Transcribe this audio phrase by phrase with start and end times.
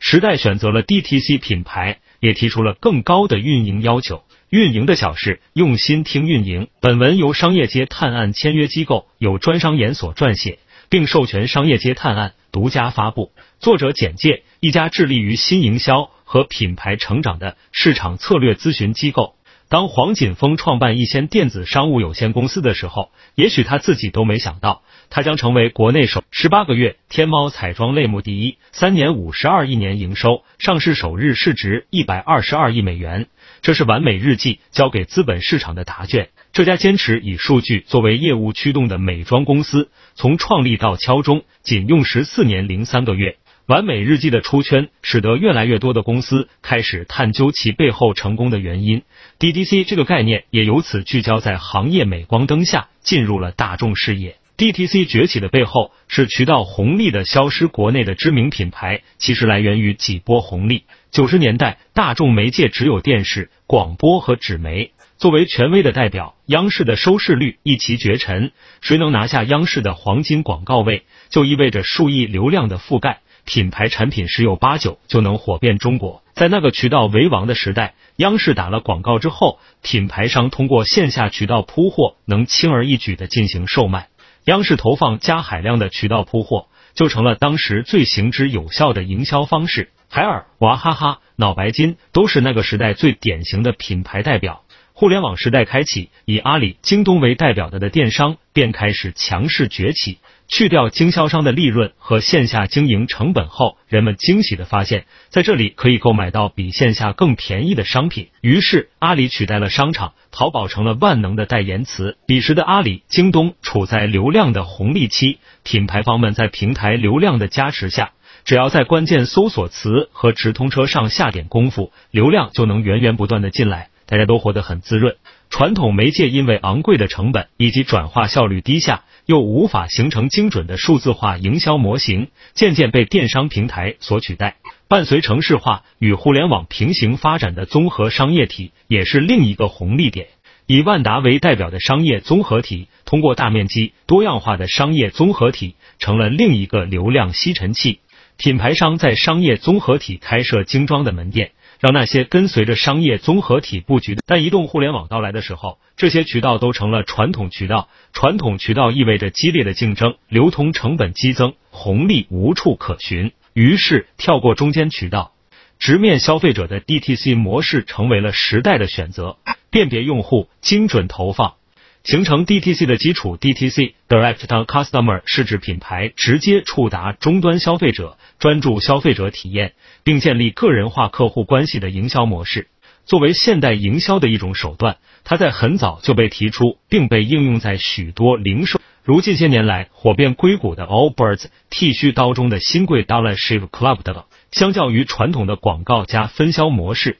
[0.00, 4.22] 时代选择了 DTC 品牌，也提出了更高的运营要求。
[4.48, 6.68] 运营的小事，用心听运营。
[6.80, 10.58] 本文由商业街探案签约机构有专商研所撰写，
[10.88, 13.32] 并授权商业街探案独家发布。
[13.60, 19.34] 作者简介：一家致力于新营销和品牌成长的市场策略咨询机构。
[19.70, 24.80] 当黄锦峰创办一仙电子商务有限公司的时候，也许他自己都没想到，
[25.10, 33.26] 他将成为国内首十八个月天猫彩妆类目第一，三年五十二亿年营收，上市首日市值一百二十二亿美元。
[33.60, 36.30] 这是完美日记交给资本市场的答卷。
[36.54, 43.36] 这家坚持以数据作为业务驱动的美妆公司，从创立到敲钟仅用十四年零三个月。
[43.66, 49.02] 完美日记的出圈，使得越来越多的公司开始探究其背后成功的原因。
[49.38, 54.34] DTC 这个概念也由此聚焦在行业镁光灯下，进入了大众视野。
[54.56, 60.82] DTC 崛起的背后是渠道红利的消失，国内的知名品牌其实来源于几波红利。
[61.12, 68.50] 九十年代，大众媒介只有电视、广播和纸媒，作为权威的代表，央视的收视率一骑绝尘。
[68.80, 73.20] 谁能拿下央视的黄金广告位，就意味着数亿流量的覆盖。
[73.48, 76.22] 品牌产品十有八九就能火遍中国。
[76.34, 84.08] 在那个渠道为王的时代，央视打了广告之后，品牌商通过线下渠道铺货，能轻而易举的进行售卖。
[84.44, 89.88] 央视投放加海量的渠道铺货，就成了当时最行之有效的营销方式。
[90.10, 94.62] 海尔、娃哈哈、脑白金都是那个时代最典型的品牌代表。
[94.92, 100.18] 互联网时代开启，以阿里、京东为代表的的电商便开始强势崛起。
[100.48, 108.28] 去掉经销商的利润和线下经营成本后，人们惊喜的发现，在这里可以购买到比线下更便宜的商品。
[108.40, 112.16] 于是，阿里取代了商场，淘宝成了万能的代言词。
[112.26, 118.12] 彼时的阿里、京东处在流量的红利期，品牌方们在平台流量的加持下，
[118.44, 125.16] 只要在关键搜索词和直通车上下点功夫，流量就能源源不断的进来，大家都活得很滋润。
[125.50, 129.04] 传统媒介因为昂贵的成本以及转化效率低下。
[129.26, 134.56] 又无法形成精准的数字化营销模型，渐渐被电商平台所取代。
[134.88, 140.28] 伴随城市化与互联网平行发展的综合商业体，也是另一个红利点。
[140.66, 148.00] 以万达为代表的商业综合体，通过大面积、多样化的商业综合体，成了另一个流量吸尘器。
[148.38, 151.50] 品牌商在商业综合体开设精装的门店。
[151.78, 157.88] 让那些跟随着商业综合体布局的，但移动互联网到来的时候，这些渠道都成了传统渠道。
[158.12, 163.32] 传统渠道意味着激烈的竞争，流通成本激增，红利无处可寻。
[163.52, 165.32] 于是，跳过中间渠道，
[165.78, 169.36] 直面消费者的 DTC 模式成为了时代的选择。
[169.70, 171.54] 辨别用户，精准投放。
[172.04, 182.68] 形成 DTC 的基础，DTC Direct to Customer 是指品牌直接触达终端消费者，专注消费者体验，并建立个人化客户关系的营销模式。
[183.04, 194.24] 作为现代营销的一种手段，它在很早就被提出，并被应用在许多零售，如近些年来火遍硅谷的 Allbirds 剃须刀中的新贵 Dollar Shave Club 等。
[194.50, 197.18] 相较于传统的广告加分销模式。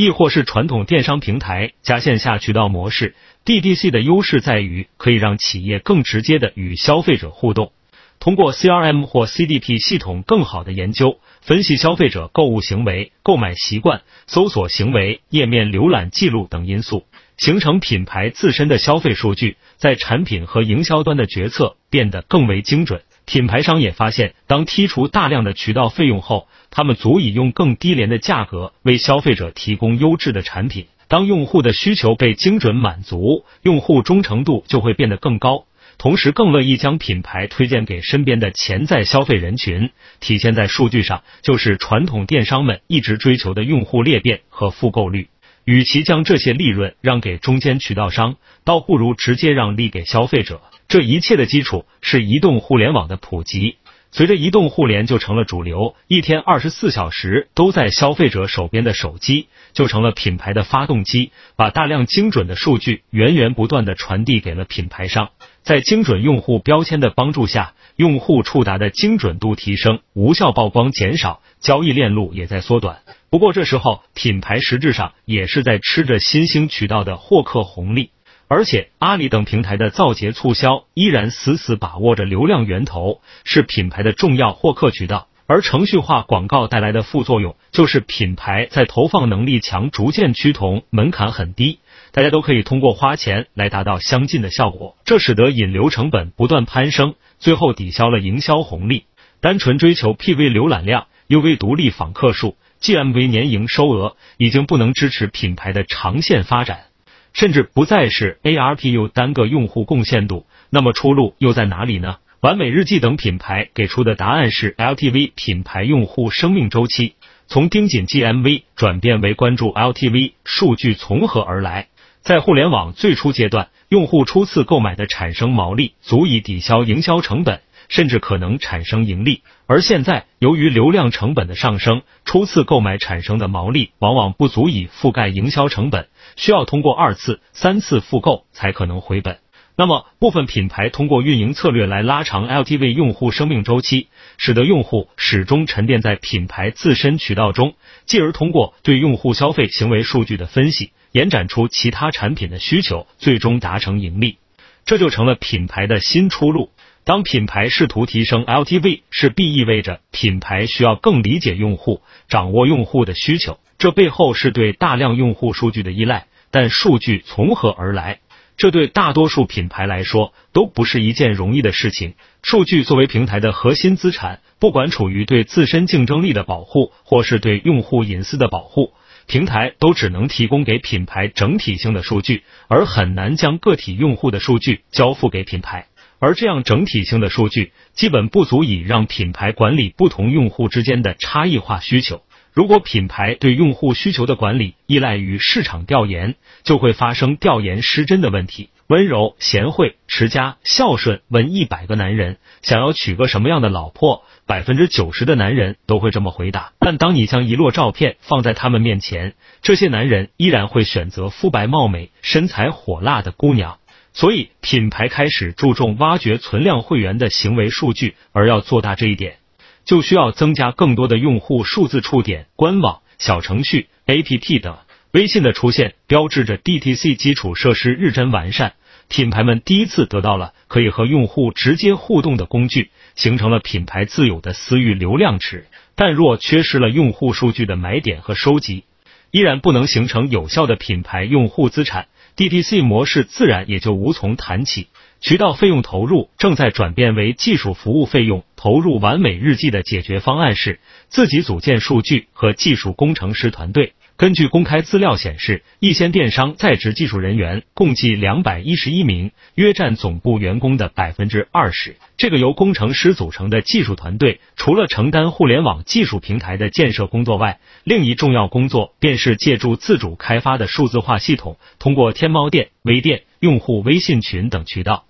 [0.00, 7.72] 亦或是传统电商平台加线下渠道模式，D D C 的优势在于可以让企业更直接的与消费者互动，
[8.20, 17.04] 通过 CRM 或 CDP 系统更好的研究分析消费者购物行为、购买习惯、搜索行为、页面浏览记录等因素，
[17.36, 23.02] 形成品牌自身的消费数据，在产品和营销端的决策变得更为精准。
[23.28, 30.86] 品牌商也发现，当剔除大量的渠道费用后，他们足以用更低廉的价格为消费者提供优质的产品。
[31.08, 35.66] 当用户的需求被精准满足，用户忠诚度就会变得更高，
[35.98, 39.90] 同时更乐意将品牌推荐给身边的潜在消费人群。
[40.20, 45.28] 体现在数据上，就是传统电商们一直追求的用户裂变和复购率。
[45.66, 50.62] 与其将这些利润让给中间渠道商，倒不如直接让利给消费者。
[50.88, 53.76] 这一切的基础是移动互联网的普及，
[54.10, 65.28] 随着移动互联就成了主流，一天二十四小时都在消费者手边的手机就成了品牌的发动机，把大量精准的数据源源不断的传递给了品牌商，
[65.62, 73.00] 在精准用户标签的帮助下，用户触达的精准度提升，无效曝光减少，交易链路也在缩短。
[73.28, 78.08] 不过这时候，品牌实质上也是在吃着新兴渠道的获客红利。
[78.48, 85.28] 而且，阿里等平台的造节促销依然死死把握着流量源头，是品牌的重要获客渠道。
[85.46, 91.78] 而程序化广告带来的副作用，就是品牌在投放能力强逐渐趋同，门槛很低，
[92.12, 94.96] 大家都可以通过花钱来达到相近的效果。
[95.04, 99.04] 这使得引流成本不断攀升，最后抵消了营销红利。
[99.40, 106.87] 单纯追求 PV 浏览量，UV 独立访客数、GMV 年营收额，已经不能支持品牌的长线发展，
[107.32, 110.46] 甚至不再是 ARPU 单个用户贡献度。
[110.70, 112.16] 那么出路又在哪里呢？
[112.40, 117.14] 完美日记等品牌给出的答案是 LTV 品牌用户生命周期，
[117.48, 121.88] 从盯紧 GMV 转变为关注 LTV，数据从何而来？
[122.20, 129.42] 在互联网最初阶段，用户初次购买的产生毛利足以抵消营销成本，甚至可能产生盈利。
[129.66, 139.38] 而现在，由于流量成本的上升，初次购买产生的毛利往往不足以覆盖营销成本，需要通过二次、三次复购才可能回本。
[139.76, 147.74] 那么，部分品牌通过运营策略来拉长 LTV 用户生命周期，使得用户始终沉淀在品牌自身渠道中，
[148.04, 154.38] 继而通过对用户消费行为数据的分析，延展出其他产品的需求，最终达成盈利。
[154.84, 156.72] 这就成了品牌的新出路。
[157.08, 163.58] 当品牌试图提升 LTV，势必意味着品牌需要更理解用户，掌握用户的需求。
[163.78, 168.18] 这背后是对大量用户数据的依赖，但数据从何而来？
[168.58, 172.12] 这对大多数品牌来说都不是一件容易的事情。
[172.42, 178.92] 数据作为平台的核心资产，不管处于对自身竞争力的保护，或是对用户隐私的保护，
[179.26, 185.86] 平台都只能提供给品牌整体性的数据，而很难将个体用户的数据交付给品牌。
[186.18, 192.22] 而这样整体性的数据，基本不足以让品牌管理不同用户之间的差异化需求。
[192.52, 196.34] 如果品牌对用户需求的管理依赖于市场调研，
[196.64, 198.70] 就会发生调研失真的问题。
[198.88, 206.72] 温柔、贤惠、持家、孝顺，问一百个男人想要娶个什么样的老婆，百分之九十的男人都会这么回答。
[206.80, 213.78] 但当你将一摞照片放在他们面前，这些男人依然会选择肤白貌美、身材火辣的姑娘。
[214.18, 219.36] 所以，品牌开始注重挖掘存量会员的行为数据，而要做大这一点。
[219.84, 224.76] 就需要增加更多的用户数字触点、官网、小程序、APP 等。
[225.12, 228.72] 微信的出现标志着 DTC 基础设施日臻完善，
[229.06, 235.68] 品牌们第一次得到了可以和用户直接互动的工具，形成了品牌自有的私域流量池。
[235.94, 238.82] 但若缺失了用户数据的买点和收集，
[239.30, 242.08] 依然不能形成有效的品牌用户资产
[242.38, 244.86] ，DTC 模式自然也就无从谈起。
[245.20, 248.98] 渠道费用投入正在转变为技术服务费用投入。
[249.00, 253.94] 完美日记的解决方案是自己组建数据和技术工程师团队。
[254.18, 261.94] 根据公开资料显示，一线电商在职技术人员共计两百一十一名，约占总部员工的百分之二十。
[262.16, 275.04] 这个由工程师组成的技术团队，除了承担互联网技术平台的建设工作外，另一重要工作便是借助自主开发的数字化系统，通过天猫店、微店、用户微信群等渠道。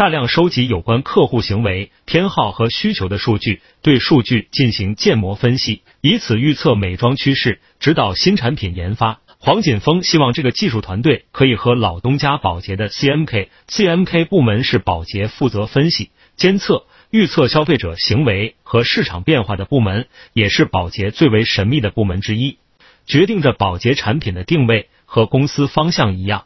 [0.00, 9.20] 大量收集有关客户行为、偏好和需求的数据，对数据进行建模分析，以此预测美妆趋势，指导新产品研发。
[9.38, 22.56] 黄锦峰希望这个技术团队可以和老东家宝洁的 CMK CMK 部门是宝洁负责分析、监测、预测消费者行为和市场变化的部门，也是宝洁最为神秘的部门之一，
[23.04, 26.44] 决定着宝洁产品的定位和公司方向一样。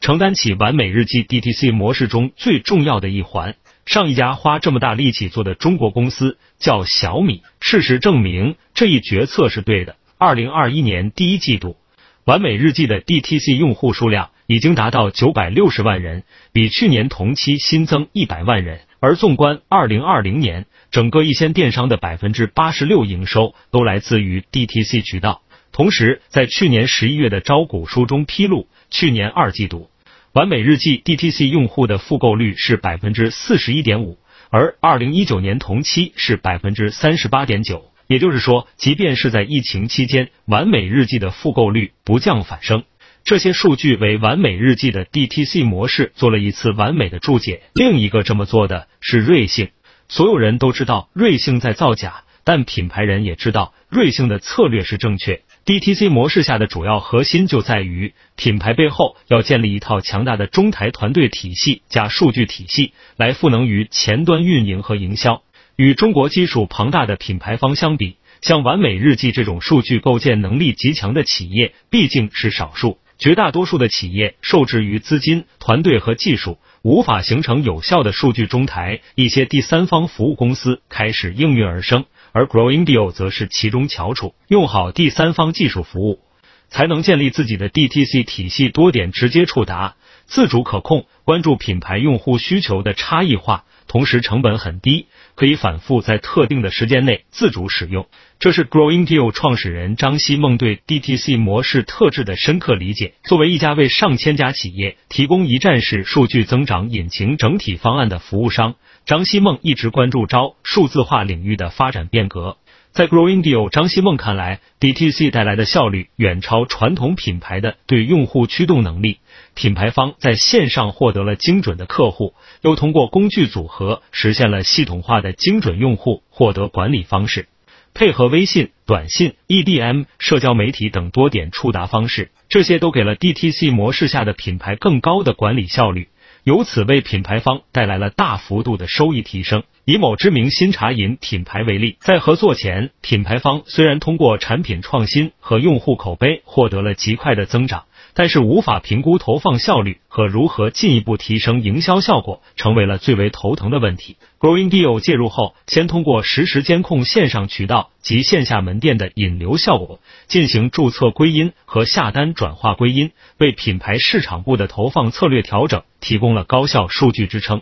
[0.00, 3.56] 承担起完美日记 DTC 模式中最重要的一环。
[3.86, 7.42] 上一家花这么大力气做的中国公司叫小米。
[7.60, 9.96] 事实证明，这一决策是对的。
[10.18, 11.76] 二零二一年第一季度，
[12.24, 18.80] 完美日记的 DTC 用户数量已经达到九百六十万人，比去年同期新增一百万人。
[18.98, 25.42] 而纵观二零二零年，整个一线电商的百分之八十六营收都来自于 DTC 渠道。
[25.76, 28.66] 同时，在去年十一月的招股书中披露。
[28.88, 29.90] 去年二季度，
[30.32, 34.16] 完美日记 DTC 用户的复购率是百分之四十一点五，
[34.48, 37.92] 而二零一九年同期是百分之三十八点九。
[38.06, 42.84] 也就是说，即便是在疫情期间，完美日记的复购率不降反升。
[43.22, 47.60] 这些数据为完美日记的 DTC 模式做了一次完美的注解。
[47.74, 49.68] 另一个这么做的是瑞幸。
[50.08, 55.42] 所有人都知道瑞幸在造假，但品牌人也知道瑞幸的策略是正确。
[55.66, 65.42] DTC 模式下的主要核心就在于品牌背后要建立一套强大的中台团队体系加数据体系，来赋能于前端运营和营销。
[65.74, 72.98] 与中国基数庞大的品牌方相比，像完美日记这种数据构建能力极强的企业毕竟是少数。
[73.18, 79.00] 绝大多数的企业受制于资金、团队和技术，无法形成有效的数据中台。
[79.16, 82.04] 一些第三方服务公司开始应运而生。
[82.36, 86.20] 而 Growing Deal 则是其中翘楚，用好第三方技术服务，
[86.68, 89.94] 才能建立自己的 DTC 体系，多点直接触达，
[90.26, 98.06] 自主可控，关注品牌用户需求的差异化，同时成本很低，可以反复在特定的时间内自主使用。
[98.38, 103.14] 这是 Growing Deal 创始人张希梦对 DTC 模式特质的深刻理解。
[103.24, 108.74] 作为一家为上千家企业提供一站式数据增长引擎整体方案的服务商，
[109.06, 112.56] 张希梦一直关注招数字化领域的发展变革。
[112.90, 119.20] 在 Growing Deal 张希梦看来，DTC 带来的效率远超传统品牌的对用户驱动能力。
[119.54, 127.46] 品牌方在线上获得了精准的客户，又通过工具组合实现了系统化的精准用户获得管理方式。
[127.94, 136.08] 配合微信、短信、EDM、社交媒体等多点触达方式，这些都给了 DTC 模式下的品牌更高的管理效率。
[136.46, 139.64] 由此为品牌方带来了大幅度的收益提升。
[139.84, 147.86] 以某知名新茶饮品牌为例，在合作前，品牌方虽然通过产品创新和用户口碑获得了极快的增长。
[148.18, 154.16] 但是无法评估投放效率和如何进一步提升营销效果，成为了最为头疼的问题。
[154.40, 167.60] Growing Deal 介入后，先通过实时监控线上渠道及线下门店的引流效果，进行注册归因和下单转化归因，为品牌市场部的投放策略调整提供了高效数据支撑，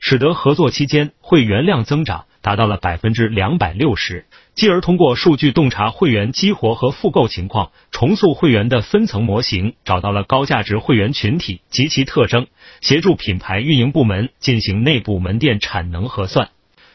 [0.00, 2.24] 使得合作期间会员量增长。
[2.42, 12.48] 达到了百分之两百六十，继而通过数据洞察会员激活和复购情况，重塑会员的分层模型，找到了高价值会员群体及其特征，
[12.80, 16.50] 协助品牌运营部门进行内部门店产能核算，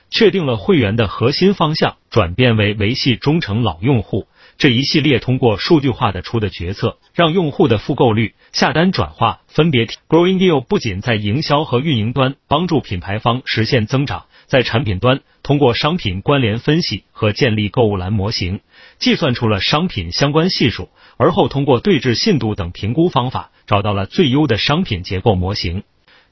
[0.10, 4.28] 确定了会员的核心方向，转变为维系忠诚老用户。
[4.58, 9.86] 这一系列通过数据化的出的决策，让用户的复购率、下单转化分别。
[9.86, 14.26] Growing Deal 不仅在营销和运营端帮助品牌方实现增长。
[14.48, 18.62] 在产品端，通过商品关联分析和建立购物篮模型，
[18.98, 25.84] 计算出了商品相关系数，而后通过对峙信度等评估方法，找到了最优的商品结构模型。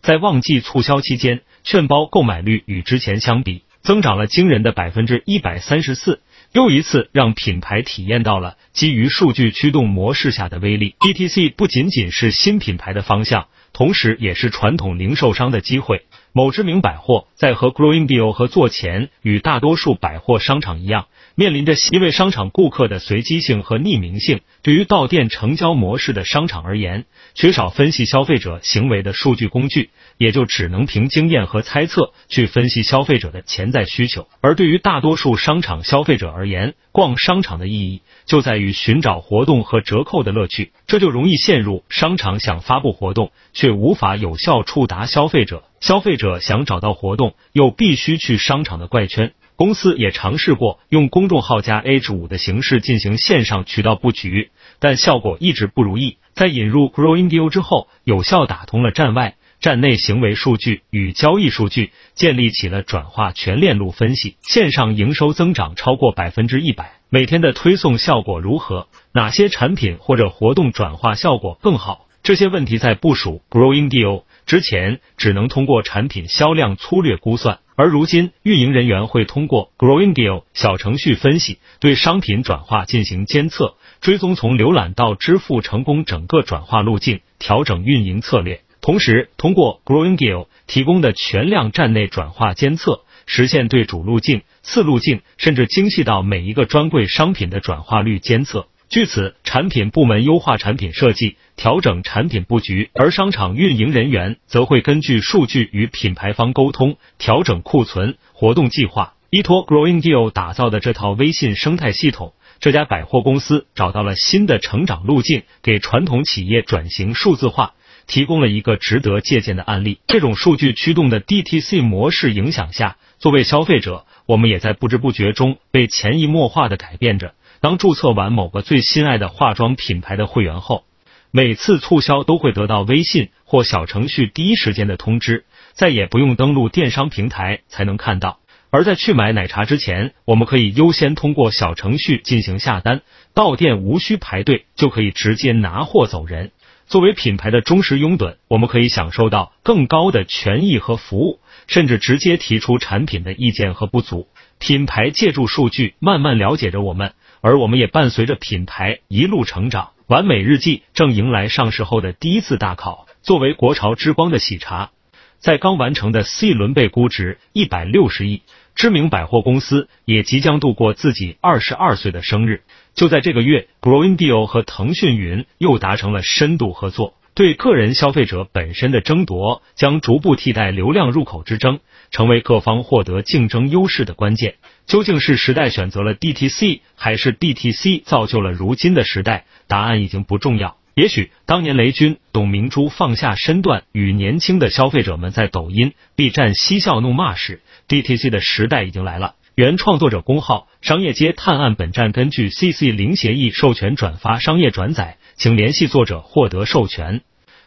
[0.01, 6.21] 在旺季促销期间，券包购买率与之前相比增长了惊人的百分之一百三十四，
[6.55, 10.95] 又一次让品牌体验到了基于数据驱动模式下的威力。
[11.01, 16.05] DTC 不仅仅是新品牌的方向，同时也是传统零售商的机会。
[16.37, 34.27] 某知名百货在和 Growing Deal 合作前，与大多数百货商场一样，面临着因为商场顾客的随机性和匿名性，对于到店成交模式的商场而言，缺少分析消费者行为的数据工具，也就只能凭经验和猜测去分析消费者的潜在需求。
[34.41, 45.63] 而对于大多数商场消费者而言，逛商场的意义就在于寻找活动和折扣的乐趣，这就容易陷入商场想发布活动，却无法有效触达消费者。
[45.85, 49.33] 消费者想找到活动，又必须去商场的怪圈。
[49.55, 54.49] 公司也尝试过用公众号加 H 五的形式进行线上渠道布局，
[54.79, 56.17] 但效果一直不如意。
[56.33, 64.37] 在引入 Growing Deal 之后，有效打通了站外、站内行为数据与交易数据，建立起了转化全链路分析。
[64.41, 68.87] 线上营收增长超过百分之一百，每天的推送效果如何？
[69.13, 72.07] 哪些产品或者活动转化效果更好？
[72.25, 74.23] 这些问题在部署 Growing Deal。
[74.47, 88.61] 之前只能通过产品销量粗略估算，而如今运营人员会通过 Growing Deal 小程序分析，对商品转化进行监测、追踪，从浏览到支付成功整个转化路径，调整运营策略。
[88.81, 98.65] 同时，通过 Growing Deal 提供的全量站内转化监测，实现对主路径、次路径，甚至精细到每一个专柜商品的转化率监测。
[98.87, 109.13] 据此，产品部门优化产品设计，调整产品布局，而商场运营人员则会根据数据与品牌方沟通，调整库存、活动计划。
[109.31, 117.73] 依托 Growing Deal 打造的这套微信生态系统，这家百货公司找到了新的成长路径，给传统企业转型数字化
[118.07, 119.99] 提供了一个值得借鉴的案例。
[120.07, 127.33] 这种数据驱动的 DTC 模式影响下，作为消费者，我们也在不知不觉中被潜移默化的改变着。
[127.61, 130.83] 当注册完某个最心爱的化妆品牌的会员后，
[131.31, 138.39] 每次促销都会得到微信或小程序第一时间的通知，再也不用登录电商平台才能看到。
[138.69, 143.01] 而在去买奶茶之前，我们可以优先通过小程序进行下单，
[143.33, 146.51] 到店无需排队就可以直接拿货走人。
[146.87, 154.27] 作为品牌的忠实拥趸，我们可以享受到更高的权益和服务，甚至直接提出产品的意见和不足。
[154.59, 157.13] 品牌借助数据慢慢了解着我们。
[157.45, 163.05] 而我们也伴随着品牌一路成长，完美日记正迎来上市后的第一次大考。
[163.21, 164.89] 作为国潮之光的喜茶，
[165.37, 168.41] 在刚完成的 C 轮被估值一百六十亿，
[168.73, 172.63] 知名百货公司也即将度过自己二十二岁的生日。
[172.95, 177.13] 就在这个月，Growing Deal 和腾讯云又达成了深度合作。
[177.35, 184.55] 对个人消费者本身的争夺将逐步替代流量入口之争，成为各方获得竞争优势的关键。
[184.85, 189.43] 究竟是时代选择了 DTC，还是 DTC 造就了如今的时代？
[189.67, 190.77] 答案已经不重要。
[190.93, 199.35] 也许当年雷军、董明珠放下身段，与年轻的消费者们在抖音、B 站嬉笑怒骂时，DTC 的时代已经来了。
[199.55, 207.21] 原创作者公号商业街探案本站根据 CC 零协议授权转发商业转载，请联系作者获得授权。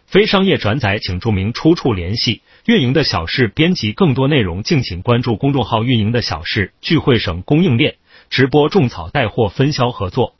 [0.04, 2.42] 非商业转载请注明出处联系。
[2.66, 6.74] 运营的小事编辑更多内容，敬请关注公众号“运营的小事”。
[6.82, 7.94] 聚会省供应链
[8.28, 10.34] 直播种草带货分销合作。